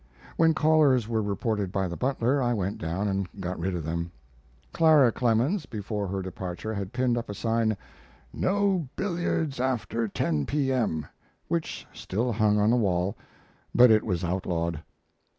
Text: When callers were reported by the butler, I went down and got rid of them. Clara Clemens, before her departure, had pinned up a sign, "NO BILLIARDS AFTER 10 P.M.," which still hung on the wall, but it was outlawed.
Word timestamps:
When 0.35 0.55
callers 0.55 1.07
were 1.07 1.21
reported 1.21 1.71
by 1.71 1.87
the 1.87 1.95
butler, 1.95 2.41
I 2.41 2.55
went 2.55 2.79
down 2.79 3.07
and 3.07 3.27
got 3.39 3.59
rid 3.59 3.75
of 3.75 3.83
them. 3.83 4.11
Clara 4.73 5.11
Clemens, 5.11 5.67
before 5.67 6.07
her 6.07 6.23
departure, 6.23 6.73
had 6.73 6.91
pinned 6.91 7.19
up 7.19 7.29
a 7.29 7.35
sign, 7.35 7.77
"NO 8.33 8.89
BILLIARDS 8.95 9.59
AFTER 9.59 10.07
10 10.07 10.47
P.M.," 10.47 11.05
which 11.47 11.85
still 11.93 12.33
hung 12.33 12.57
on 12.57 12.71
the 12.71 12.77
wall, 12.77 13.15
but 13.75 13.91
it 13.91 14.03
was 14.03 14.23
outlawed. 14.23 14.81